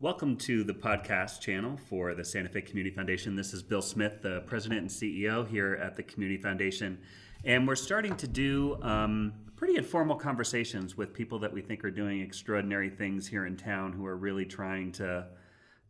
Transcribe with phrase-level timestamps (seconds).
[0.00, 3.34] Welcome to the podcast channel for the Santa Fe Community Foundation.
[3.34, 7.00] This is Bill Smith, the president and CEO here at the Community Foundation.
[7.44, 11.90] And we're starting to do um, pretty informal conversations with people that we think are
[11.90, 15.26] doing extraordinary things here in town who are really trying to,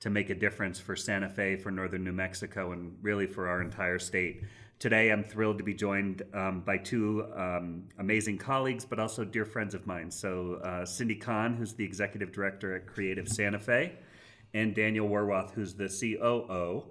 [0.01, 3.61] to make a difference for Santa Fe, for northern New Mexico, and really for our
[3.61, 4.43] entire state.
[4.79, 9.45] Today, I'm thrilled to be joined um, by two um, amazing colleagues, but also dear
[9.45, 10.09] friends of mine.
[10.09, 13.95] So, uh, Cyndy Conn, who's the executive director at Creative Santa Fe,
[14.55, 16.85] and Daniel Werwath, who's the COO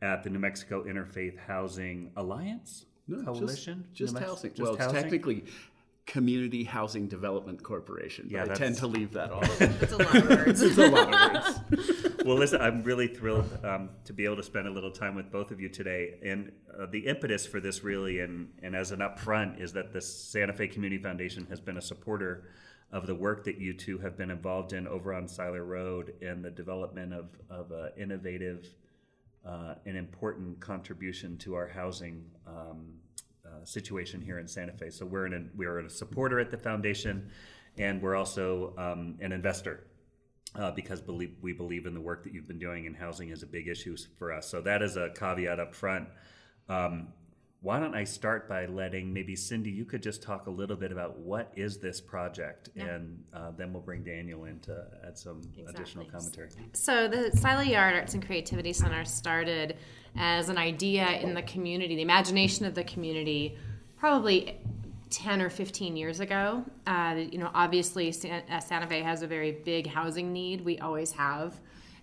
[0.00, 3.84] at the New Mexico Interfaith Housing Alliance No, Coalition.
[3.92, 4.50] Just, just New housing.
[4.50, 4.94] just well, housing?
[4.94, 5.44] it's technically
[6.06, 8.28] Community Housing Development Corporation.
[8.30, 9.58] But Yeah, I tend to leave that off.
[9.58, 10.62] That's a lot of words.
[10.62, 12.04] it's a lot of words.
[12.24, 15.30] well, listen, I'm really thrilled um, to be able to spend a little time with
[15.30, 16.14] both of you today.
[16.24, 20.00] And uh, the impetus for this, really, and, and as an upfront, is that the
[20.00, 22.48] Santa Fe Community Foundation has been a supporter
[22.92, 26.42] of the work that you two have been involved in over on Siler Road and
[26.42, 28.68] the development of, of uh, innovative
[29.46, 32.86] uh, and important contribution to our housing um,
[33.44, 34.88] uh, situation here in Santa Fe.
[34.88, 37.28] So we're in a, we're a supporter at the foundation,
[37.76, 39.84] and we're also um, an investor
[40.54, 43.42] uh, because believe, we believe in the work that you've been doing, and housing is
[43.42, 44.48] a big issue for us.
[44.48, 46.08] So that is a caveat up front.
[46.68, 47.08] Um,
[47.60, 50.92] why don't I start by letting maybe Cyndy, you could just talk a little bit
[50.92, 52.84] about what is this project, Yeah.
[52.84, 56.50] and uh, then we'll bring Daniel in to add some additional commentary.
[56.74, 59.78] So the Siler Road Arts and Creativity Center started
[60.14, 63.56] as an idea in the community, the imagination of the community,
[63.96, 64.60] probably
[65.14, 66.64] 10 or 15 years ago.
[66.86, 70.60] Uh, you know, obviously San- uh, Santa Fe has a very big housing need.
[70.62, 71.60] We always have.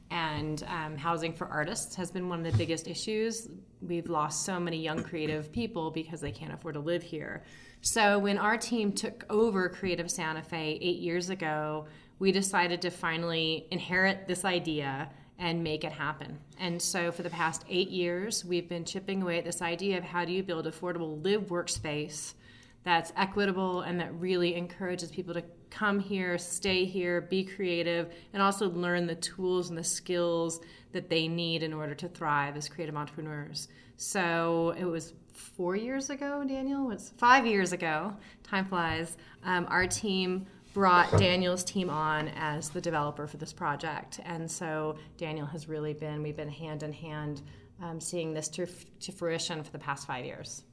[0.09, 3.49] And um, housing for artists has been one of the biggest issues.
[3.81, 7.43] We've lost so many young creative people because they can't afford to live here.
[7.81, 11.87] So when our team took over Creative Santa Fe eight years ago,
[12.19, 16.37] we decided to finally inherit this idea and make it happen.
[16.59, 20.03] And so for the past eight years, we've been chipping away at this idea of
[20.03, 22.35] how do you build affordable live workspace
[22.84, 28.42] that's equitable and that really encourages people to come here, stay here, be creative, and
[28.42, 30.59] also learn the tools and the skills
[30.92, 33.68] that they need in order to thrive as creative entrepreneurs.
[33.97, 39.16] So it was four years ago, Daniel, was five years ago, time flies.
[39.44, 44.19] Um, our team brought Daniel's team on as the developer for this project.
[44.25, 47.42] And so Daniel has really been, we've been hand in hand
[47.81, 50.63] um, seeing this to, to fruition for the past five years.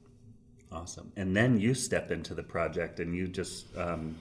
[0.71, 1.11] Awesome.
[1.15, 4.15] And then you step into the project and you just, um,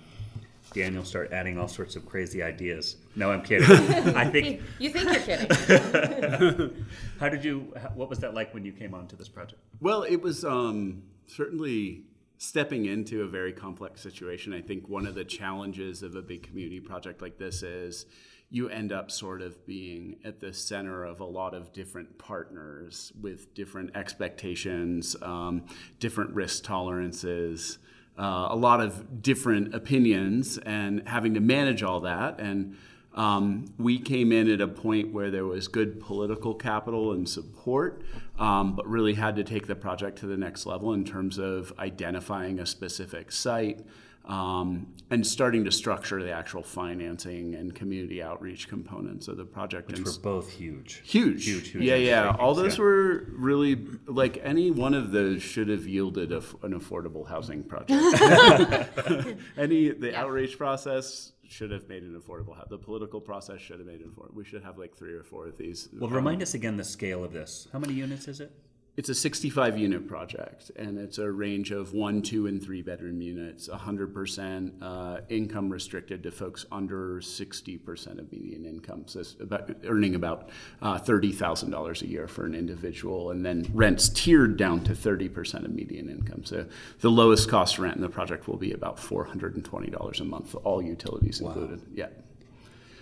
[0.73, 2.97] Daniel, start adding all sorts of crazy ideas.
[3.17, 3.71] No, I'm kidding.
[4.17, 6.87] I think, You think you're kidding.
[7.21, 9.61] how did you, what was that like when you came onto this project?
[9.81, 12.05] Well, it was um, certainly
[12.39, 14.55] stepping into a very complex situation.
[14.55, 18.07] I think one of the challenges of a big community project like this is
[18.51, 23.13] you end up sort of being at the center of a lot of different partners
[23.21, 25.65] with different expectations, um,
[26.01, 27.79] different risk tolerances.
[28.19, 32.77] Uh, a lot of different opinions and having to manage all that and
[33.19, 38.03] um, we came in at a point where there was good political capital and support,
[38.39, 41.73] um, but really had to take the project to the next level in terms of
[41.81, 43.81] identifying a specific site
[44.29, 49.89] um, and starting to structure the actual financing and community outreach components of the project.
[49.89, 51.01] Which And were both huge.
[51.05, 51.45] huge.
[51.47, 52.37] Huge, huge Yeah, yeah.
[52.39, 52.85] All those yeah.
[52.85, 57.63] were really like any one of those should have yielded a f an affordable housing
[57.65, 58.01] project.
[59.57, 62.55] any the outreach process should have made an affordable.
[62.55, 64.35] hou- The political process should have made it affordable.
[64.35, 65.89] We should have like three or four of these.
[65.99, 67.67] Well, Um, remind us again the scale of this.
[67.73, 68.53] How many units is it?
[68.99, 73.23] It's a 65 unit project, and it's a range of one, two, and three bedroom
[73.23, 73.69] units.
[73.69, 80.17] 100% uh, income restricted to folks under 60% of median income, so it's about earning
[80.17, 80.51] about
[80.83, 85.71] uh, $30,000 a year for an individual, and then rents tiered down to 30% of
[85.71, 86.45] median income.
[86.45, 86.67] So
[86.99, 91.41] the lowest cost rent in the project will be about $420 a month, all utilities
[91.41, 91.83] included.
[91.95, 92.09] Yeah.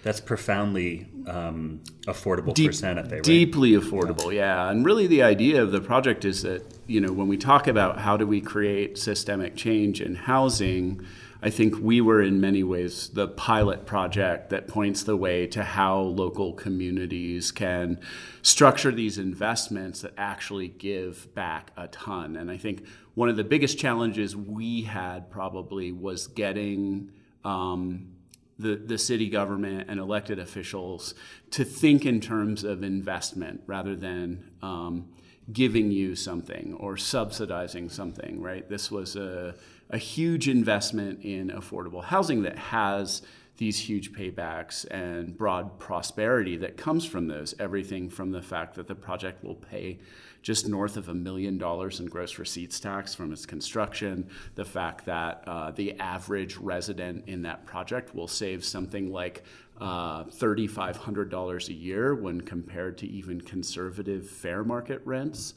[0.07, 3.25] That's profoundly um, affordable Deep- for Santa Fe, right?
[3.25, 4.71] Deeply affordable, yeah.
[4.71, 7.99] And really, the idea of the project is that you know when we talk about
[7.99, 11.05] how do we create systemic change in housing,
[11.43, 15.65] I think we were in many ways the pilot project that points the way to
[15.65, 17.99] how local communities can
[18.43, 22.37] structure these investments that actually give back a ton.
[22.37, 27.11] And I think one of the biggest challenges we had probably was getting.
[27.43, 28.13] Um,
[28.59, 31.15] the, the city government and elected officials
[31.51, 35.09] to think in terms of investment rather than um,
[35.53, 38.69] giving you something or subsidizing something, right?
[38.69, 39.55] This was a,
[39.91, 43.23] a huge investment in affordable housing that has
[43.59, 47.55] these huge paybacks and broad prosperity that comes from those.
[47.59, 49.99] Everything from the fact that the project will pay
[50.47, 55.05] just north of a million dollars in gross receipts tax from its construction, the fact
[55.05, 59.43] that uh, the average resident in that project will save something like
[59.81, 65.55] uh, $3,500 a year when compared to even conservative fair market rents.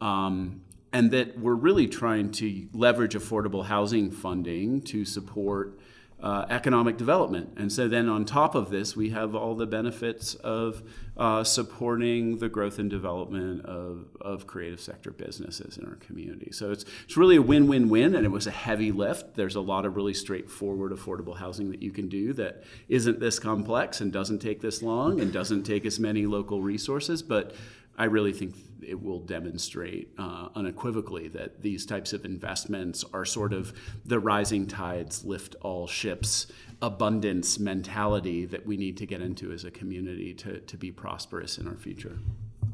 [0.00, 0.62] Um,
[0.92, 5.78] and that we're really trying to leverage affordable housing funding to support
[6.22, 7.52] uh, economic development.
[7.56, 10.82] And so then on top of this, we have all the benefits of
[11.16, 16.52] uh, supporting the growth and development of, of creative sector businesses in our community.
[16.52, 19.34] So it's, it's really a win win win, and it was a heavy lift.
[19.34, 23.40] There's a lot of really straightforward affordable housing that you can do that isn't this
[23.40, 27.20] complex and doesn't take this long and doesn't take as many local resources.
[27.22, 27.54] But
[27.96, 28.56] I really think
[28.86, 33.72] it will demonstrate uh, unequivocally that these types of investments are sort of
[34.04, 36.46] the rising tides lift all ships
[36.80, 41.58] abundance mentality that we need to get into as a community to, to be prosperous
[41.58, 42.18] in our future.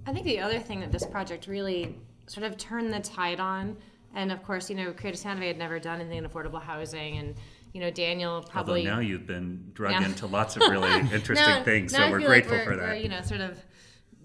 [0.07, 1.95] I think the other thing that this project really
[2.27, 3.77] sort of turned the tide on,
[4.15, 7.19] and of course, you know, Creative Santa Fe had never done anything in affordable housing,
[7.19, 7.35] and
[7.75, 8.89] you know, Daniel probably.
[8.89, 10.07] Although now you've been drugged yeah.
[10.07, 13.03] into lots of really interesting now, things, so we're grateful like we're, for that.
[13.03, 13.63] you know, sort of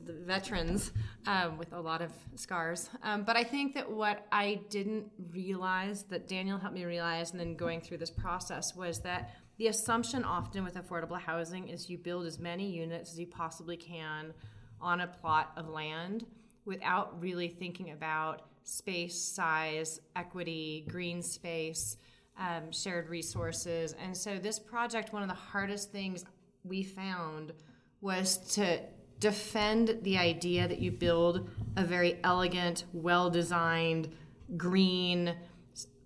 [0.05, 0.91] the veterans
[1.27, 2.89] um, with a lot of scars.
[3.01, 7.39] Um, but I think that what I didn't realize that Daniel helped me realize, and
[7.39, 11.97] then going through this process, was that the assumption often with affordable housing is you
[11.97, 14.33] build as many units as you possibly can
[14.81, 16.25] on a plot of land
[16.65, 21.97] without really thinking about space, size, equity, green space,
[22.37, 23.93] um, shared resources.
[24.01, 26.25] And so, this project, one of the hardest things
[26.63, 27.53] we found
[28.01, 28.79] was to
[29.23, 34.11] defend the idea that you build a very elegant, well designed,
[34.57, 35.33] green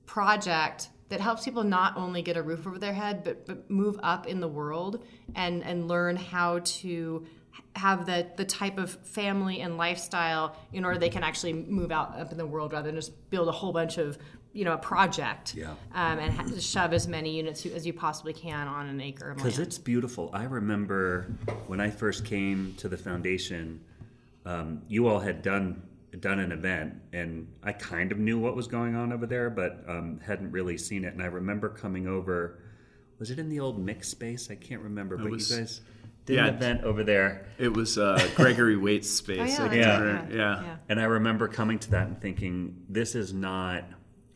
[0.06, 4.00] project that helps people not only get a roof over their head, but, but move
[4.04, 5.04] up in the world
[5.34, 7.26] and, and learn how to
[7.76, 12.20] have the, the type of family and lifestyle in order they can actually move out
[12.20, 14.20] up in the world rather than just build a whole bunch of
[14.58, 15.70] you know a project yeah.
[15.94, 19.60] um, and ha- shove as many units as you possibly can on an acre because
[19.60, 21.32] it's beautiful i remember
[21.68, 23.80] when i first came to the foundation
[24.46, 25.84] um, you all had done
[26.20, 29.84] done an event and i kind of knew what was going on over there but
[29.88, 32.58] um, hadn't really seen it and i remember coming over
[33.20, 35.82] was it in the old mix space i can't remember it but was, you guys
[36.26, 37.46] did yeah, an event over there.
[37.58, 39.58] It was uh, Gregory Waite's space.
[39.62, 40.26] oh, yeah, yeah.
[40.30, 40.36] yeah.
[40.36, 40.76] yeah.
[40.90, 43.86] And I remember coming to that and thinking, this is not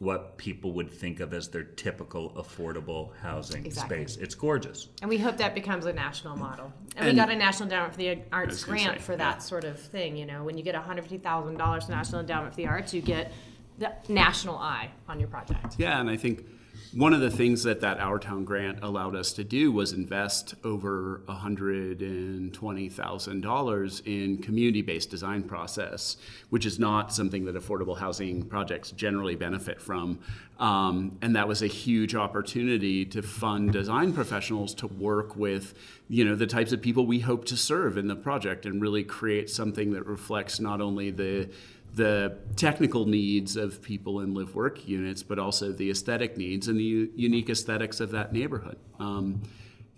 [0.02, 3.98] what people would think of as their typical affordable housing exactly.
[3.98, 4.18] space.
[4.18, 4.88] It's gorgeous.
[5.00, 6.74] And we hope that becomes a national model.
[6.96, 9.38] And, and we got a National Endowment for the Arts grant say, for that yeah.
[9.38, 10.18] sort of thing.
[10.18, 13.32] You know, when you get $150,000 National Endowment for the Arts, you get
[13.78, 15.76] the national eye on your project.
[15.78, 16.48] Yeah, and I think
[16.94, 20.56] one of the things that that Our Town grant allowed us to do was invest
[20.64, 26.18] over $120,000 in community-based design process,
[26.50, 30.20] which is not something that affordable housing projects generally benefit from.
[30.60, 35.74] Um, and that was a huge opportunity to fund design professionals to work with,
[36.10, 39.06] you know, the types of people we hope to serve in the project and really
[39.06, 41.50] create something that reflects not only the
[41.94, 46.80] the technical needs of people in live work units, but also the aesthetic needs and
[46.80, 48.78] the u- unique aesthetics of that neighborhood.
[49.00, 49.42] Um,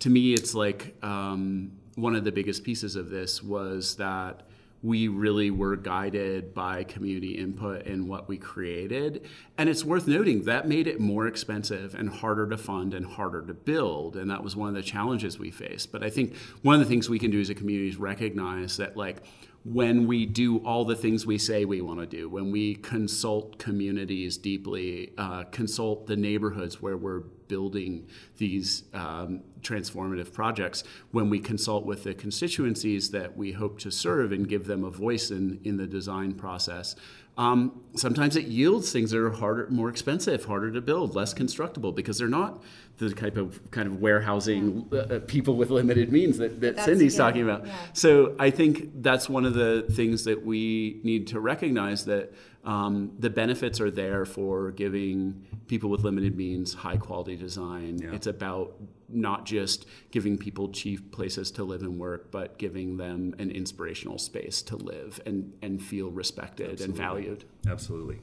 [0.00, 4.42] to me, it's like um, one of the biggest pieces of this was that
[4.82, 9.24] we really were guided by community input in what we created.
[9.56, 13.40] And it's worth noting that made it more expensive and harder to fund and harder
[13.46, 14.16] to build.
[14.16, 15.90] And that was one of the challenges we faced.
[15.90, 18.76] But I think one of the things we can do as a community is recognize
[18.76, 19.22] that, like,
[19.64, 23.58] when we do all the things we say we want to do, when we consult
[23.58, 28.06] communities deeply, uh, consult the neighborhoods where we're building
[28.36, 34.32] these um, transformative projects, when we consult with the constituencies that we hope to serve
[34.32, 36.94] and give them a voice in, in the design process,
[37.36, 41.90] um, sometimes it yields things that are harder, more expensive, harder to build, less constructible
[41.90, 42.62] because they're not
[42.98, 47.14] the type of kind of warehousing uh, uh, people with limited means that, that Cyndy's
[47.14, 47.66] yeah, talking about.
[47.66, 47.74] Yeah.
[47.92, 52.32] So I think that's one of the things that we need to recognize that
[52.64, 57.98] um, the benefits are there for giving people with limited means high quality design.
[57.98, 58.12] Yeah.
[58.12, 58.76] It's about
[59.08, 64.18] not just giving people cheap places to live and work, but giving them an inspirational
[64.18, 66.84] space to live and, and feel respected Absolutely.
[66.84, 67.44] and valued.
[67.66, 68.18] Absolutely.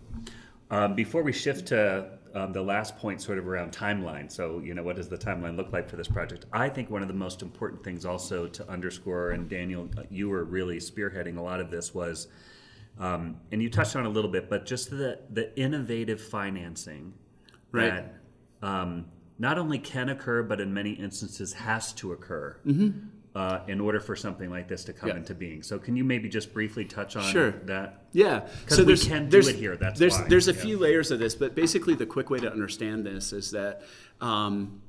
[0.71, 4.31] Um, before we shift to um, the last point, sort of around timeline.
[4.31, 6.45] So, you know, what does the timeline look like for this project?
[6.53, 10.29] I think one of the most important things also to underscore, and Daniel, uh, you
[10.29, 12.27] were really spearheading a lot of this, was,
[12.99, 17.13] um, and you touched on a little bit, but just the the innovative financing
[17.71, 17.89] right.
[18.61, 19.05] that um,
[19.39, 22.57] not only can occur, but in many instances has to occur
[23.35, 25.09] uh, in order for something like this to come.
[25.09, 25.15] Yeah.
[25.17, 25.63] into being.
[25.63, 27.51] So, can you maybe just briefly touch on Sure.
[27.65, 28.05] that?
[28.11, 30.27] Yeah, 'Cause we can do it here, that's there's why.
[30.27, 30.61] there's a Yeah.
[30.61, 33.83] few layers of this, but basically the quick way to understand this is that
[34.19, 34.81] um,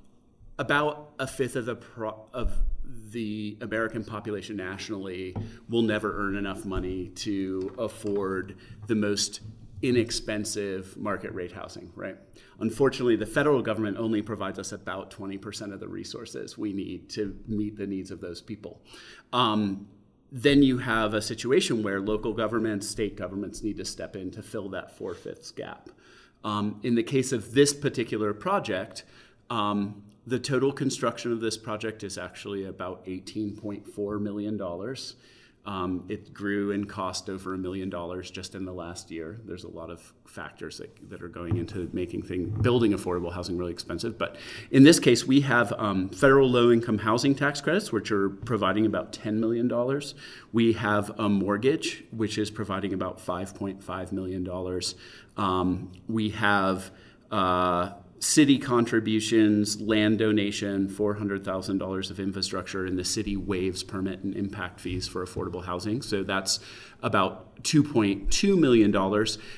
[0.58, 2.52] about a fifth of the pro- of
[3.12, 5.34] the American population nationally
[5.68, 8.56] will never earn enough money to afford
[8.86, 9.40] the most
[9.82, 12.16] inexpensive market rate housing, right?
[12.60, 17.36] Unfortunately, the federal government only provides us about 20% of the resources we need to
[17.48, 18.80] meet the needs of those people.
[19.32, 19.88] Um,
[20.30, 24.42] then you have a situation where local governments, state governments need to step in to
[24.42, 25.90] fill that four fifths gap.
[26.44, 29.04] Um, in the case of this particular project,
[29.50, 34.56] um, the total construction of this project is actually about $18.4 million.
[35.64, 39.40] Um, it grew in cost over a million dollars just in the last year.
[39.44, 43.56] There's a lot of factors that, that are going into making thing, building affordable housing
[43.56, 44.18] really expensive.
[44.18, 44.36] But
[44.72, 48.86] in this case, we have um, federal low income housing tax credits, which are providing
[48.86, 49.70] about $10 million.
[50.52, 54.48] We have a mortgage, which is providing about $5.5 million.
[55.36, 56.90] Um, we have
[57.30, 57.92] uh,
[58.22, 65.08] city contributions, land donation, $400,000 of infrastructure, and the city waives permit and impact fees
[65.08, 66.02] for affordable housing.
[66.02, 66.60] So that's
[67.02, 68.94] about $2.2 million.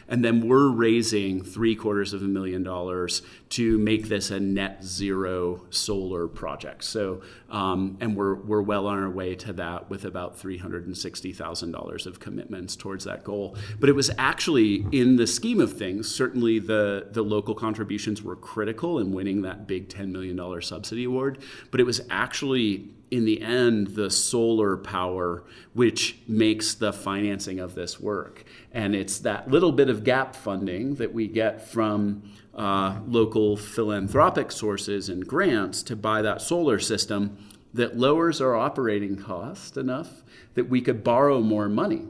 [0.09, 4.83] And then we're raising three quarters of a million dollars to make this a net
[4.83, 6.85] zero solar project.
[6.85, 12.21] So, um, and we're, we're well on our way to that with about $360,000 of
[12.21, 13.57] commitments towards that goal.
[13.79, 18.37] But it was actually, in the scheme of things, certainly the, the local contributions were
[18.55, 21.39] critical in winning that big $10 million subsidy award.
[21.73, 25.43] But it was actually in the end, the solar power
[25.73, 28.45] which makes the financing of this work.
[28.73, 32.23] And it's that little bit of gap funding that we get from
[32.55, 37.37] uh, local philanthropic sources and grants to buy that solar system
[37.73, 40.23] that lowers our operating cost enough
[40.55, 42.07] that we could borrow more money.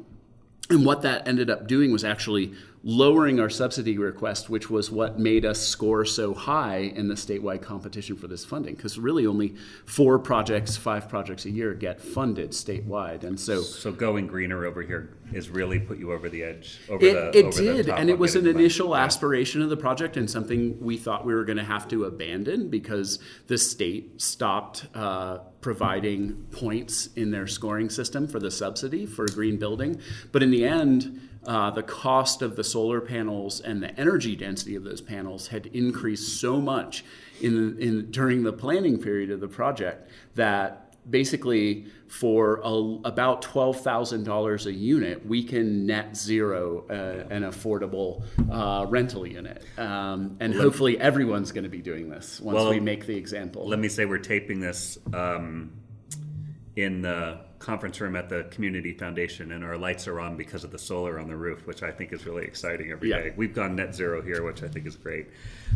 [0.71, 2.55] And what that ended up doing was actually
[2.87, 7.62] lowering our subsidy request, which was what made us score so high in the statewide
[7.62, 8.75] competition for this funding.
[8.75, 9.55] Because really, only
[9.87, 14.83] four projects, five projects a year get funded statewide, and so So, going greener over
[14.83, 16.79] here has really put you over the edge.
[16.88, 18.64] Over it, the, it over the did, and it was an the money.
[18.64, 22.05] initial aspiration of the project and something we thought we were going to have to
[22.05, 29.07] abandon because the state stopped uh, providing points in their scoring system for the subsidy
[29.07, 29.99] for green building.
[30.31, 34.75] But in the end, uh, the cost of the solar panels and the energy density
[34.75, 37.05] of those panels had increased so much
[37.41, 42.71] in, in during the planning period of the project that basically for a,
[43.05, 49.65] about $12,000 a unit, we can net zero uh, an affordable uh, rental unit.
[49.77, 53.69] Um, and hopefully everyone's going to be doing this once Well, we make the example.
[53.69, 55.73] Let me say we're taping this um,
[56.77, 60.71] in the conference room at the community foundation, and our lights are on because of
[60.71, 63.26] the solar on the roof, which I think is really exciting every day.
[63.26, 63.33] Yeah.
[63.37, 65.28] We've gone net zero here, which I think is great.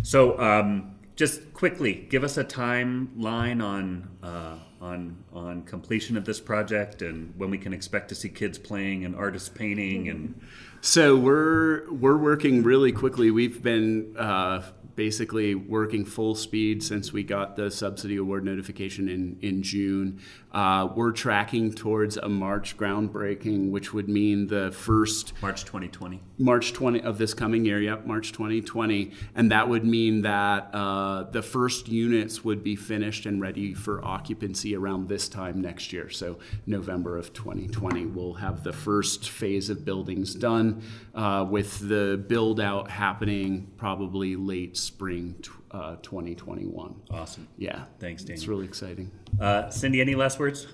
[0.03, 6.39] So, um, just quickly, give us a timeline on uh, on on completion of this
[6.39, 10.41] project and when we can expect to see kids playing and artists painting and
[10.81, 13.33] So we're we're working really quickly.
[13.33, 14.63] We've been uh,
[14.99, 20.19] basically working full speed since we got the subsidy award notification in in June.
[20.51, 26.21] Uh, we're tracking towards a March groundbreaking, which would mean the first March 2020.
[26.39, 29.13] March 20 of this coming year, yep, March 2020.
[29.35, 34.03] And that would mean that uh, the first units would be finished and ready for
[34.03, 36.09] occupancy around this time next year.
[36.09, 40.83] So, November of 2020, we'll have the first phase of buildings done,
[41.15, 46.95] uh, with the build out happening probably late spring tw- uh, 2021.
[47.11, 47.47] Awesome.
[47.59, 47.85] Yeah.
[48.01, 48.35] Thanks, Dan.
[48.35, 49.11] It's really exciting.
[49.41, 50.67] Uh, Cyndy, any last words?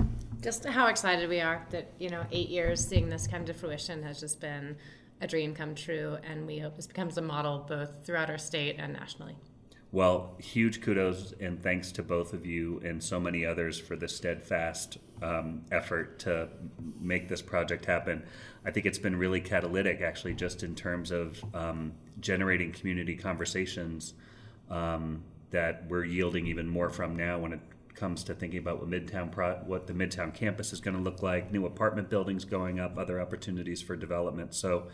[0.42, 4.02] just how excited we are that you know eight years seeing this come to fruition
[4.02, 4.76] has just been
[5.22, 8.76] a dream come true and we hope this becomes a model both throughout our state
[8.78, 9.34] and nationally
[9.90, 14.06] Well, huge kudos and thanks to both of you and so many others for the
[14.08, 16.48] steadfast um, effort to
[17.00, 18.22] make this project happen.
[18.66, 24.14] I think it's been really catalytic, actually, just in terms of um, generating community conversations
[24.70, 27.60] um, that we're yielding even more from now when it
[27.94, 31.22] comes to thinking about what Midtown pro- what the Midtown campus is going to look
[31.22, 34.54] like, new apartment buildings going up, other opportunities for development.
[34.54, 34.88] So.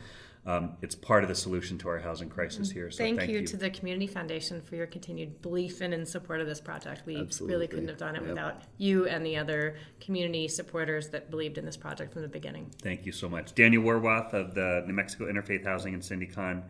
[0.47, 2.91] Um, it's part of the solution to our housing crisis here.
[2.91, 6.41] So thank, thank, you, to the community foundation for your continued belief in and support
[6.41, 7.55] of this project we Absolutely.
[7.55, 8.29] really couldn't have done it Yep.
[8.31, 12.71] without you and the other community supporters that believed in this project from the beginning
[12.81, 13.55] Thank you so much.
[13.55, 16.65] Daniel Werwath of the New Mexico Interfaith Housing and Cyndy Conn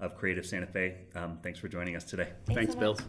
[0.00, 0.96] of Creative Santa Fe.
[1.14, 2.28] Um, thanks for joining us today.
[2.46, 2.94] Thanks, so Bill.
[2.94, 3.04] much.